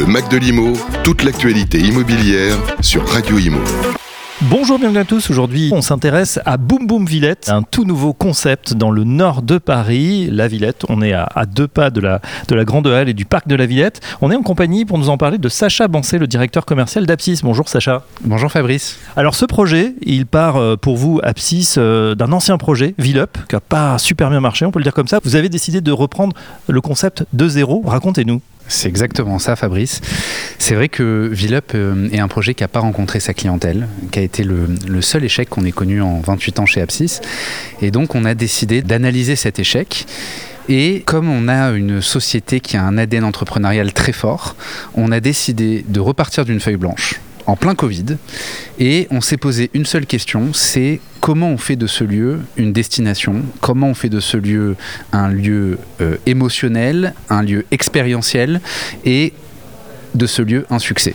Le 0.00 0.06
Mac 0.06 0.30
de 0.30 0.38
l'Imo, 0.38 0.72
toute 1.04 1.24
l'actualité 1.24 1.78
immobilière 1.78 2.56
sur 2.80 3.06
Radio 3.06 3.36
Imo. 3.36 3.58
Bonjour, 4.40 4.78
bienvenue 4.78 5.00
à 5.00 5.04
tous. 5.04 5.28
Aujourd'hui, 5.28 5.68
on 5.74 5.82
s'intéresse 5.82 6.40
à 6.46 6.56
Boom 6.56 6.86
Boom 6.86 7.04
Villette, 7.04 7.50
un 7.50 7.60
tout 7.60 7.84
nouveau 7.84 8.14
concept 8.14 8.72
dans 8.72 8.90
le 8.90 9.04
nord 9.04 9.42
de 9.42 9.58
Paris. 9.58 10.26
La 10.32 10.48
Villette, 10.48 10.86
on 10.88 11.02
est 11.02 11.12
à, 11.12 11.28
deux 11.46 11.68
pas 11.68 11.90
de 11.90 12.00
la, 12.00 12.22
de 12.48 12.54
la 12.54 12.64
Grande 12.64 12.86
Halle 12.86 13.10
et 13.10 13.12
du 13.12 13.26
parc 13.26 13.46
de 13.46 13.54
la 13.54 13.66
Villette. 13.66 14.00
On 14.22 14.30
est 14.30 14.36
en 14.36 14.42
compagnie 14.42 14.86
pour 14.86 14.96
nous 14.96 15.10
en 15.10 15.18
parler 15.18 15.36
de 15.36 15.50
Sacha 15.50 15.86
Bancé, 15.86 16.16
le 16.16 16.26
directeur 16.26 16.64
commercial 16.64 17.04
d'Apsis. 17.04 17.40
Bonjour 17.42 17.68
Sacha. 17.68 18.06
Bonjour 18.24 18.50
Fabrice. 18.50 18.98
Alors 19.16 19.34
ce 19.34 19.44
projet, 19.44 19.94
il 20.00 20.24
part 20.24 20.56
euh, 20.56 20.76
pour 20.76 20.96
vous, 20.96 21.20
Apsis, 21.22 21.74
euh, 21.76 22.14
d'un 22.14 22.32
ancien 22.32 22.56
projet, 22.56 22.94
Villup, 22.96 23.36
qui 23.50 23.54
n'a 23.54 23.60
pas 23.60 23.98
super 23.98 24.30
bien 24.30 24.40
marché, 24.40 24.64
on 24.64 24.70
peut 24.70 24.78
le 24.78 24.84
dire 24.84 24.94
comme 24.94 25.08
ça. 25.08 25.18
Vous 25.24 25.36
avez 25.36 25.50
décidé 25.50 25.82
de 25.82 25.92
reprendre 25.92 26.34
le 26.68 26.80
concept 26.80 27.26
de 27.34 27.48
zéro. 27.48 27.82
Racontez-nous. 27.84 28.40
C'est 28.70 28.88
exactement 28.88 29.40
ça, 29.40 29.56
Fabrice. 29.56 30.00
C'est 30.58 30.76
vrai 30.76 30.88
que 30.88 31.28
Villup 31.32 31.72
euh, 31.74 32.08
est 32.12 32.20
un 32.20 32.28
projet 32.28 32.54
qui 32.54 32.62
n'a 32.62 32.68
pas 32.68 32.78
rencontré 32.78 33.18
sa 33.18 33.34
clientèle, 33.34 33.88
qui 34.12 34.20
a 34.20 34.22
été 34.22 34.44
le, 34.44 34.68
seul 35.02 35.24
échec 35.24 35.48
qu'on 35.48 35.64
ait 35.64 35.72
connu 35.72 36.00
en 36.00 36.20
28 36.20 36.60
ans 36.60 36.66
chez 36.66 36.80
Apsis. 36.80 37.20
Et 37.82 37.90
donc, 37.90 38.14
on 38.14 38.24
a 38.24 38.34
décidé 38.34 38.80
d'analyser 38.80 39.34
cet 39.34 39.58
échec. 39.58 40.06
Et 40.68 41.02
comme 41.04 41.28
on 41.28 41.48
a 41.48 41.70
une 41.70 42.00
société 42.00 42.60
qui 42.60 42.76
a 42.76 42.84
un 42.84 42.96
ADN 42.96 43.24
entrepreneurial 43.24 43.92
très 43.92 44.12
fort, 44.12 44.54
on 44.94 45.10
a 45.10 45.18
décidé 45.18 45.84
de 45.88 45.98
repartir 45.98 46.44
d'une 46.44 46.60
feuille 46.60 46.76
blanche 46.76 47.20
en 47.46 47.56
plein 47.56 47.74
Covid. 47.74 48.18
Et 48.78 49.08
on 49.10 49.20
s'est 49.20 49.36
posé 49.36 49.70
une 49.74 49.84
seule 49.84 50.06
question, 50.06 50.52
c'est 50.52 51.00
comment 51.20 51.50
on 51.50 51.58
fait 51.58 51.76
de 51.76 51.86
ce 51.86 52.04
lieu 52.04 52.40
une 52.56 52.72
destination, 52.72 53.42
comment 53.60 53.88
on 53.88 53.94
fait 53.94 54.08
de 54.08 54.20
ce 54.20 54.36
lieu 54.36 54.76
un 55.12 55.28
lieu 55.28 55.78
euh, 56.00 56.16
émotionnel, 56.26 57.14
un 57.28 57.42
lieu 57.42 57.66
expérientiel 57.70 58.60
et 59.04 59.32
de 60.14 60.26
ce 60.26 60.42
lieu 60.42 60.66
un 60.70 60.78
succès? 60.78 61.14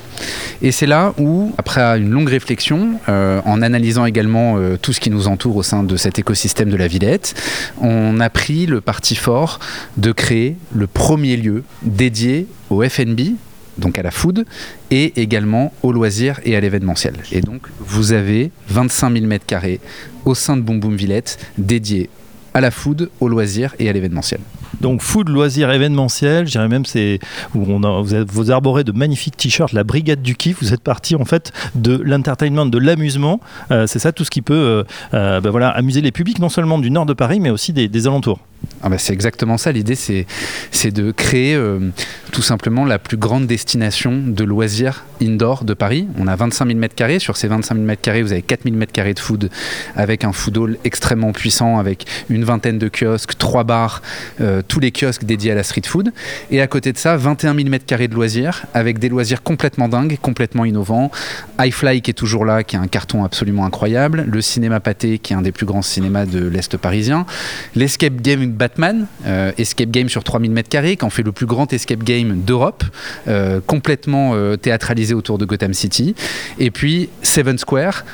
Et 0.61 0.71
c'est 0.71 0.85
là 0.85 1.13
où, 1.17 1.53
après 1.57 1.81
une 1.97 2.09
longue 2.11 2.29
réflexion, 2.29 2.99
euh, 3.09 3.41
en 3.45 3.61
analysant 3.61 4.05
également 4.05 4.57
euh, 4.57 4.77
tout 4.81 4.93
ce 4.93 4.99
qui 4.99 5.09
nous 5.09 5.27
entoure 5.27 5.57
au 5.57 5.63
sein 5.63 5.83
de 5.83 5.97
cet 5.97 6.19
écosystème 6.19 6.69
de 6.69 6.77
la 6.77 6.87
Villette, 6.87 7.33
on 7.81 8.19
a 8.19 8.29
pris 8.29 8.67
le 8.67 8.81
parti 8.81 9.15
fort 9.15 9.59
de 9.97 10.11
créer 10.11 10.55
le 10.73 10.87
premier 10.87 11.35
lieu 11.35 11.63
dédié 11.81 12.47
au 12.69 12.87
FNB, 12.87 13.35
donc 13.77 13.97
à 13.97 14.03
la 14.03 14.11
food, 14.11 14.45
et 14.91 15.21
également 15.21 15.73
au 15.83 15.91
loisir 15.91 16.39
et 16.43 16.55
à 16.55 16.59
l'événementiel. 16.59 17.15
Et 17.31 17.41
donc, 17.41 17.67
vous 17.79 18.13
avez 18.13 18.51
25 18.69 19.13
000 19.13 19.25
m2 19.25 19.79
au 20.25 20.35
sein 20.35 20.57
de 20.57 20.61
Boom 20.61 20.79
Boom 20.79 20.95
Villette 20.95 21.37
dédiés 21.57 22.09
à 22.53 22.61
la 22.61 22.71
food, 22.71 23.09
au 23.19 23.27
loisir 23.27 23.75
et 23.79 23.89
à 23.89 23.93
l'événementiel. 23.93 24.39
Donc 24.81 25.01
food, 25.01 25.29
loisir, 25.29 25.71
événementiel, 25.71 26.45
je 26.47 26.51
dirais 26.51 26.67
même 26.67 26.85
c'est 26.85 27.19
vous, 27.53 28.51
arborez 28.51 28.83
de 28.83 28.91
magnifiques 28.91 29.37
t-shirts, 29.37 29.73
la 29.73 29.83
brigade 29.83 30.21
du 30.21 30.35
kiff. 30.35 30.61
Vous 30.61 30.73
êtes 30.73 30.81
parti 30.81 31.15
en 31.15 31.25
fait 31.25 31.51
de 31.75 31.97
l'entertainment, 31.97 32.65
de 32.65 32.77
l'amusement. 32.77 33.39
Euh, 33.71 33.87
c'est 33.87 33.99
ça 33.99 34.11
tout 34.11 34.23
ce 34.23 34.31
qui 34.31 34.41
peut 34.41 34.53
euh, 34.53 34.83
euh, 35.13 35.41
ben 35.41 35.61
amuser 35.61 36.01
les 36.01 36.11
publics 36.11 36.39
non 36.39 36.49
seulement 36.49 36.79
du 36.79 36.91
nord 36.91 37.05
de 37.05 37.13
Paris 37.13 37.39
mais 37.39 37.49
aussi 37.49 37.73
des 37.73 38.07
alentours. 38.07 38.39
Ah 38.81 38.89
bah, 38.89 38.97
c'est 38.97 39.13
exactement 39.13 39.57
ça. 39.57 39.71
L'idée, 39.71 39.95
c'est, 39.95 40.25
de 40.91 41.11
créer 41.11 41.55
euh, 41.55 41.79
tout 42.31 42.41
simplement 42.41 42.85
la 42.85 42.99
plus 42.99 43.17
grande 43.17 43.47
destination 43.47 44.21
de 44.25 44.43
loisirs 44.43 45.03
indoor 45.21 45.63
de 45.63 45.73
Paris. 45.73 46.07
On 46.19 46.27
a 46.27 46.35
25 46.35 46.67
000 46.67 46.79
m2. 46.79 47.19
Sur 47.19 47.37
ces 47.37 47.47
25 47.47 47.75
000 47.75 47.87
m2, 47.87 48.21
vous 48.21 48.31
avez 48.31 48.41
4 48.41 48.63
000 48.63 48.75
m2 48.75 49.13
de 49.13 49.19
food 49.19 49.49
avec 49.95 50.23
un 50.23 50.31
food 50.31 50.57
hall 50.57 50.77
extrêmement 50.83 51.31
puissant, 51.31 51.79
avec 51.79 52.05
une 52.29 52.43
vingtaine 52.43 52.77
de 52.77 52.89
kiosques, 52.89 53.37
trois 53.37 53.63
bars, 53.63 54.01
euh, 54.41 54.61
tous 54.67 54.79
les 54.79 54.91
kiosques 54.91 55.23
dédiés 55.23 55.51
à 55.51 55.55
la 55.55 55.63
street 55.63 55.81
food. 55.85 56.11
Et 56.51 56.61
à 56.61 56.67
côté 56.67 56.91
de 56.91 56.97
ça, 56.97 57.17
21 57.17 57.55
000 57.55 57.69
m2 57.69 58.07
de 58.07 58.15
loisirs 58.15 58.65
avec 58.73 58.99
des 58.99 59.09
loisirs 59.09 59.43
complètement 59.43 59.87
dingues, 59.87 60.17
complètement 60.21 60.65
innovants. 60.65 61.11
iFly 61.59 62.01
qui 62.01 62.11
est 62.11 62.15
toujours 62.15 62.45
là, 62.45 62.63
qui 62.63 62.75
a 62.75 62.81
un 62.81 62.87
carton 62.87 63.23
absolument 63.23 63.65
incroyable. 63.65 64.25
Le 64.27 64.41
cinéma 64.41 64.79
pâté 64.79 65.19
qui 65.19 65.33
est 65.33 65.35
un 65.35 65.41
des 65.41 65.51
plus 65.51 65.65
grands 65.65 65.81
cinémas 65.81 66.25
de 66.25 66.45
l'Est 66.47 66.77
parisien. 66.77 67.25
L'escape 67.75 68.21
game 68.21 68.51
Batman, 68.55 69.07
euh, 69.25 69.51
escape 69.57 69.89
game 69.91 70.09
sur 70.09 70.23
3000 70.23 70.51
m2, 70.51 70.97
qui 70.97 71.05
en 71.05 71.09
fait 71.09 71.23
le 71.23 71.31
plus 71.31 71.45
grand 71.45 71.71
escape 71.71 72.03
game 72.03 72.41
d'Europe, 72.41 72.83
euh, 73.27 73.59
complètement 73.65 74.31
euh, 74.33 74.55
théâtralisé 74.55 75.13
autour 75.13 75.37
de 75.37 75.45
Gotham 75.45 75.73
City. 75.73 76.15
Et 76.59 76.71
puis 76.71 77.09
Seven 77.21 77.57
Square, 77.57 78.05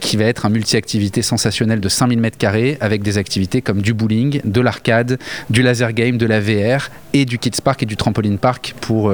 qui 0.00 0.16
va 0.16 0.24
être 0.24 0.46
un 0.46 0.48
multi-activité 0.48 1.22
sensationnel 1.22 1.80
de 1.80 1.88
5000 1.88 2.20
m2, 2.20 2.76
avec 2.80 3.02
des 3.02 3.18
activités 3.18 3.62
comme 3.62 3.82
du 3.82 3.94
bowling, 3.94 4.40
de 4.44 4.60
l'arcade, 4.60 5.18
du 5.50 5.62
laser 5.62 5.92
game, 5.92 6.16
de 6.16 6.26
la 6.26 6.40
VR 6.40 6.88
et 7.12 7.24
du 7.24 7.38
Kids 7.38 7.60
Park 7.62 7.82
et 7.82 7.86
du 7.86 7.96
Trampoline 7.96 8.38
Park 8.38 8.74
pour 8.80 9.12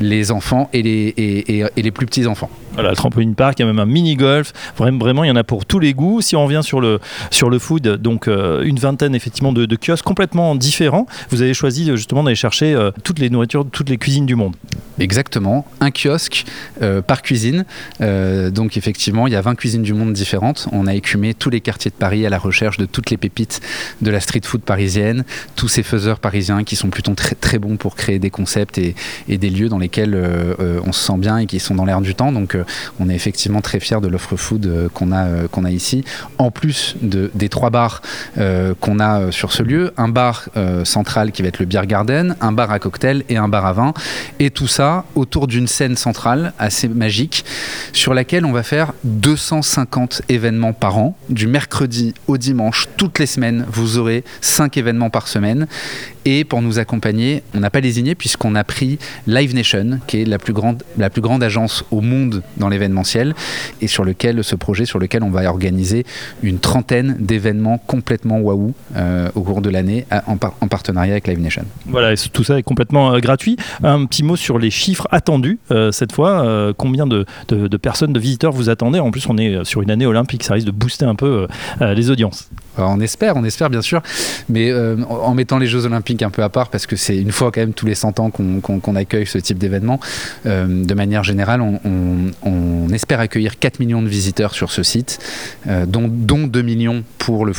les 0.00 0.30
enfants 0.30 0.68
et 0.72 0.82
les, 0.82 1.90
plus 1.90 2.06
petits 2.06 2.26
enfants. 2.26 2.50
Voilà, 2.74 2.90
le 2.90 2.96
trampoline 2.96 3.34
park, 3.34 3.58
il 3.58 3.62
y 3.62 3.64
a 3.64 3.66
même 3.66 3.80
un 3.80 3.86
mini 3.86 4.14
golf. 4.14 4.52
Vraiment, 4.76 5.24
il 5.24 5.28
y 5.28 5.30
en 5.30 5.36
a 5.36 5.44
pour 5.44 5.64
tous 5.64 5.78
les 5.78 5.94
goûts. 5.94 6.20
Si 6.20 6.36
on 6.36 6.44
revient 6.44 6.60
sur 6.62 6.80
le 6.80 7.00
sur 7.30 7.50
le 7.50 7.58
food, 7.58 7.82
donc 7.96 8.26
une 8.26 8.78
vingtaine 8.78 9.14
effectivement 9.14 9.52
de 9.52 9.76
kiosques 9.76 10.04
complètement 10.08 10.54
différents. 10.54 11.06
Vous 11.28 11.42
avez 11.42 11.52
choisi 11.52 11.84
justement 11.94 12.24
d'aller 12.24 12.34
chercher 12.34 12.72
euh, 12.72 12.90
toutes 13.04 13.18
les 13.18 13.28
nourritures, 13.28 13.66
toutes 13.70 13.90
les 13.90 13.98
cuisines 13.98 14.24
du 14.24 14.36
monde. 14.36 14.56
Exactement, 14.98 15.66
un 15.80 15.90
kiosque 15.90 16.46
euh, 16.80 17.02
par 17.02 17.20
cuisine. 17.20 17.66
Euh, 18.00 18.50
donc 18.50 18.78
effectivement, 18.78 19.26
il 19.26 19.34
y 19.34 19.36
a 19.36 19.42
20 19.42 19.54
cuisines 19.54 19.82
du 19.82 19.92
monde 19.92 20.14
différentes. 20.14 20.66
On 20.72 20.86
a 20.86 20.94
écumé 20.94 21.34
tous 21.34 21.50
les 21.50 21.60
quartiers 21.60 21.90
de 21.90 21.96
Paris 21.96 22.24
à 22.24 22.30
la 22.30 22.38
recherche 22.38 22.78
de 22.78 22.86
toutes 22.86 23.10
les 23.10 23.18
pépites 23.18 23.60
de 24.00 24.10
la 24.10 24.20
street 24.20 24.40
food 24.44 24.62
parisienne, 24.62 25.24
tous 25.56 25.68
ces 25.68 25.82
faiseurs 25.82 26.20
parisiens 26.20 26.64
qui 26.64 26.74
sont 26.74 26.88
plutôt 26.88 27.12
très, 27.12 27.34
très 27.34 27.58
bons 27.58 27.76
pour 27.76 27.94
créer 27.94 28.18
des 28.18 28.30
concepts 28.30 28.78
et, 28.78 28.94
des 29.28 29.50
lieux 29.50 29.68
dans 29.68 29.78
lesquels 29.78 30.16
on 30.58 30.92
se 30.92 31.06
sent 31.06 31.18
bien 31.18 31.36
et 31.36 31.46
qui 31.46 31.60
sont 31.60 31.74
dans 31.74 31.84
l'air 31.84 32.00
du 32.00 32.14
temps. 32.14 32.32
Donc 32.32 32.56
on 32.98 33.10
est 33.10 33.14
effectivement 33.14 33.60
très 33.60 33.78
fiers 33.78 34.00
de 34.00 34.08
l'offre 34.08 34.36
food 34.36 34.88
qu'on 34.94 35.12
a, 35.12 35.70
ici. 35.70 36.02
En 36.38 36.50
plus 36.50 36.96
de, 37.02 37.30
des 37.34 37.48
trois 37.48 37.70
bars 37.70 38.00
qu'on 38.80 39.00
a 39.00 39.30
sur 39.30 39.52
ce 39.52 39.62
lieu, 39.62 39.92
un 39.98 40.08
bar 40.08 40.48
euh, 40.56 40.84
central 40.84 41.32
qui 41.32 41.42
va 41.42 41.48
être 41.48 41.58
le 41.58 41.66
Beer 41.66 41.86
Garden, 41.86 42.36
un 42.40 42.52
bar 42.52 42.70
à 42.70 42.78
cocktail 42.78 43.24
et 43.28 43.36
un 43.36 43.48
bar 43.48 43.66
à 43.66 43.72
vin. 43.72 43.92
Et 44.38 44.50
tout 44.50 44.68
ça 44.68 45.04
autour 45.14 45.46
d'une 45.46 45.66
scène 45.66 45.96
centrale 45.96 46.52
assez 46.58 46.88
magique 46.88 47.44
sur 47.92 48.14
laquelle 48.14 48.46
on 48.46 48.52
va 48.52 48.62
faire 48.62 48.92
250 49.04 50.22
événements 50.28 50.72
par 50.72 50.96
an. 50.98 51.16
Du 51.28 51.46
mercredi 51.46 52.14
au 52.28 52.38
dimanche, 52.38 52.86
toutes 52.96 53.18
les 53.18 53.26
semaines, 53.26 53.66
vous 53.68 53.98
aurez 53.98 54.24
5 54.40 54.76
événements 54.76 55.10
par 55.10 55.28
semaine. 55.28 55.66
Et 56.24 56.44
pour 56.44 56.60
nous 56.60 56.78
accompagner, 56.78 57.42
on 57.54 57.60
n'a 57.60 57.70
pas 57.70 57.80
lésigné 57.80 58.14
puisqu'on 58.14 58.54
a 58.54 58.62
pris 58.62 58.98
Live 59.26 59.54
Nation, 59.54 59.98
qui 60.06 60.22
est 60.22 60.24
la 60.24 60.38
plus 60.38 60.52
grande, 60.52 60.82
la 60.98 61.10
plus 61.10 61.22
grande 61.22 61.42
agence 61.42 61.84
au 61.90 62.02
monde 62.02 62.42
dans 62.58 62.68
l'événementiel, 62.68 63.34
et 63.80 63.86
sur 63.88 64.04
lequel 64.04 64.44
ce 64.44 64.54
projet, 64.54 64.84
sur 64.84 64.98
lequel 64.98 65.22
on 65.22 65.30
va 65.30 65.48
organiser 65.48 66.04
une 66.42 66.58
trentaine 66.58 67.16
d'événements 67.18 67.78
complètement 67.78 68.40
waouh 68.40 68.74
euh, 68.96 69.30
au 69.34 69.40
cours 69.40 69.62
de 69.62 69.70
l'année 69.70 69.87
en, 70.26 70.36
partenariat 70.68 71.12
avec 71.12 71.26
Live 71.26 71.40
Nation. 71.40 71.64
Voilà, 71.86 72.14
tout 72.16 72.44
ça 72.44 72.58
est 72.58 72.62
complètement 72.62 73.12
euh, 73.12 73.18
gratuit. 73.18 73.56
Un 73.82 74.06
petit 74.06 74.22
mot 74.22 74.36
sur 74.36 74.58
les 74.58 74.70
chiffres 74.70 75.08
attendus 75.10 75.58
euh, 75.70 75.92
cette 75.92 76.12
fois. 76.12 76.72
combien 76.76 77.06
de, 77.06 77.24
de, 77.48 77.76
personnes, 77.76 78.12
de 78.12 78.20
visiteurs 78.20 78.52
vous 78.52 78.68
attendez 78.70 79.00
En 79.00 79.10
plus, 79.10 79.28
on 79.28 79.36
est 79.38 79.64
sur 79.64 79.82
une 79.82 79.90
année 79.90 80.06
olympique, 80.06 80.44
ça 80.44 80.54
risque 80.54 80.66
de 80.66 80.72
booster 80.72 81.04
un 81.04 81.14
peu 81.14 81.46
les 81.80 82.10
audiences. 82.10 82.50
On 82.78 83.00
espère, 83.00 83.36
on 83.36 83.44
espère 83.44 83.70
bien 83.70 83.82
sûr, 83.82 84.02
mais 84.48 84.72
en 84.72 85.34
mettant 85.34 85.58
les 85.58 85.66
Jeux 85.66 85.84
olympiques 85.86 86.22
un 86.22 86.30
peu 86.30 86.42
à 86.42 86.48
part 86.48 86.68
parce 86.68 86.86
que 86.86 86.96
c'est 86.96 87.16
une 87.16 87.32
fois 87.32 87.50
quand 87.52 87.60
même 87.60 87.74
tous 87.74 87.86
les 87.86 87.94
100 87.94 88.20
ans 88.20 88.30
qu'on 88.30 88.96
accueille 88.96 89.26
ce 89.26 89.38
type 89.38 89.58
d'événement. 89.58 90.00
Euh, 90.46 90.84
de 90.84 90.94
manière 90.94 91.24
générale, 91.24 91.60
on, 91.60 92.88
espère 92.92 93.20
accueillir 93.20 93.58
4 93.58 93.80
millions 93.80 94.02
de 94.02 94.08
visiteurs 94.08 94.54
sur 94.54 94.72
ce 94.72 94.82
site, 94.82 95.18
euh, 95.68 95.84
dont, 95.84 96.08
dont 96.08 96.46
2 96.46 96.62
millions 96.62 97.04
pour 97.18 97.44
le. 97.44 97.52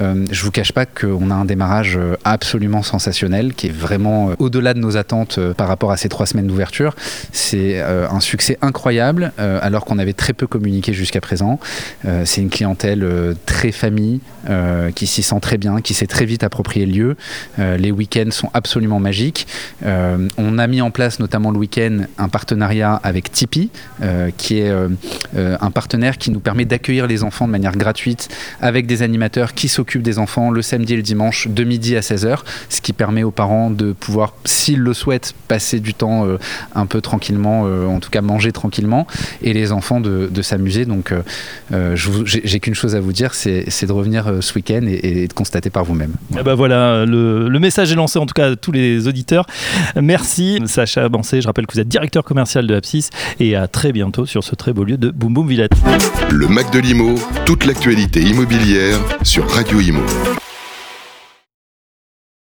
Euh, 0.00 0.26
je 0.30 0.42
vous 0.42 0.50
cache 0.50 0.72
pas 0.72 0.86
qu'on 0.86 1.30
a 1.30 1.34
un 1.34 1.44
démarrage 1.44 1.98
absolument 2.24 2.82
sensationnel 2.82 3.54
qui 3.54 3.68
est 3.68 3.72
vraiment 3.72 4.32
au-delà 4.38 4.74
de 4.74 4.80
nos 4.80 4.96
attentes 4.96 5.38
par 5.52 5.68
rapport 5.68 5.92
à 5.92 5.96
ces 5.96 6.08
trois 6.08 6.26
semaines 6.26 6.48
d'ouverture. 6.48 6.96
C'est 7.32 7.80
un 7.80 8.20
succès 8.20 8.58
incroyable 8.60 9.32
alors 9.38 9.84
qu'on 9.84 9.98
avait 9.98 10.14
très 10.14 10.32
peu 10.32 10.46
communiqué 10.46 10.92
jusqu'à 10.92 11.20
présent. 11.20 11.60
c'est 12.24 12.40
une 12.40 12.50
clientèle 12.50 13.06
très 13.46 13.70
famille 13.70 14.13
qui 14.94 15.06
s'y 15.06 15.22
sent 15.22 15.40
très 15.40 15.58
bien, 15.58 15.80
qui 15.80 15.94
s'est 15.94 16.06
très 16.06 16.24
vite 16.24 16.44
approprié 16.44 16.86
le 16.86 16.92
lieu. 16.92 17.16
Euh, 17.58 17.76
les 17.76 17.90
week-ends 17.90 18.30
sont 18.30 18.50
absolument 18.54 19.00
magiques. 19.00 19.46
Euh, 19.84 20.28
on 20.36 20.58
a 20.58 20.66
mis 20.66 20.80
en 20.80 20.90
place 20.90 21.18
notamment 21.18 21.50
le 21.50 21.58
week-end 21.58 22.00
un 22.18 22.28
partenariat 22.28 23.00
avec 23.02 23.30
Tipeee, 23.32 23.70
euh, 24.02 24.30
qui 24.36 24.58
est 24.58 24.72
un 25.34 25.70
partenaire 25.70 26.18
qui 26.18 26.30
nous 26.30 26.40
permet 26.40 26.64
d'accueillir 26.64 27.06
les 27.06 27.22
enfants 27.22 27.46
de 27.46 27.52
manière 27.52 27.76
gratuite 27.76 28.28
avec 28.60 28.86
des 28.86 29.02
animateurs 29.02 29.54
qui 29.54 29.68
s'occupent 29.68 30.02
des 30.02 30.18
enfants 30.18 30.50
le 30.50 30.62
samedi 30.62 30.94
et 30.94 30.96
le 30.96 31.02
dimanche 31.02 31.48
de 31.48 31.64
midi 31.64 31.96
à 31.96 32.00
16h, 32.00 32.40
ce 32.68 32.80
qui 32.80 32.92
permet 32.92 33.22
aux 33.22 33.30
parents 33.30 33.70
de 33.70 33.92
pouvoir, 33.92 34.34
s'ils 34.44 34.80
le 34.80 34.94
souhaitent, 34.94 35.34
passer 35.48 35.80
du 35.80 35.94
temps 35.94 36.26
un 36.74 36.86
peu 36.86 37.00
tranquillement, 37.00 37.62
en 37.62 38.00
tout 38.00 38.10
cas 38.10 38.22
manger 38.22 38.52
tranquillement, 38.52 39.06
et 39.42 39.52
les 39.52 39.72
enfants 39.72 40.00
de, 40.00 40.42
s'amuser. 40.42 40.84
Donc 40.84 41.12
j'ai 41.94 42.60
qu'une 42.60 42.74
chose 42.74 42.94
à 42.94 43.00
vous 43.00 43.12
dire, 43.12 43.34
c'est 43.34 43.86
de 43.86 43.92
revenir 43.92 44.03
ce 44.04 44.54
week-end 44.54 44.82
et, 44.86 45.26
de 45.26 45.32
constater 45.32 45.70
par 45.70 45.84
vous-même. 45.84 46.12
Voilà. 46.30 46.42
Eh 46.42 46.44
ben 46.44 46.54
voilà, 46.54 47.04
le, 47.04 47.48
le, 47.48 47.58
message 47.58 47.92
est 47.92 47.96
lancé 47.96 48.18
en 48.18 48.26
tout 48.26 48.34
cas 48.34 48.52
à 48.52 48.56
tous 48.56 48.72
les 48.72 49.06
auditeurs. 49.08 49.46
Merci 50.00 50.60
Sacha 50.66 51.08
Bancé, 51.08 51.40
je 51.40 51.46
rappelle 51.46 51.66
que 51.66 51.74
vous 51.74 51.80
êtes 51.80 51.88
directeur 51.88 52.24
commercial 52.24 52.66
de 52.66 52.74
Apsis 52.74 53.10
et 53.40 53.56
à 53.56 53.68
très 53.68 53.92
bientôt 53.92 54.26
sur 54.26 54.44
ce 54.44 54.54
très 54.54 54.72
beau 54.72 54.84
lieu 54.84 54.96
de 54.96 55.10
Boum 55.10 55.34
Boum 55.34 55.48
Villette. 55.48 55.72
Le 56.30 56.48
Mac 56.48 56.70
de 56.72 56.78
l'Imo, 56.78 57.14
toute 57.46 57.64
l'actualité 57.64 58.20
immobilière 58.20 58.98
sur 59.22 59.48
Radio 59.50 59.80
Imo. 59.80 60.02